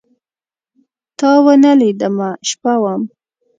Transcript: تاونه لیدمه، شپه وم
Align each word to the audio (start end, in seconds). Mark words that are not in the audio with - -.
تاونه 1.19 1.71
لیدمه، 1.79 2.29
شپه 2.49 2.73
وم 2.81 3.01